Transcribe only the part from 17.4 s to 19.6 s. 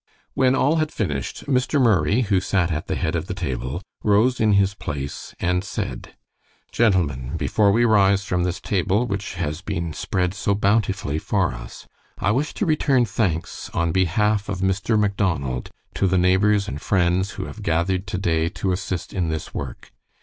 have gathered to day to assist in this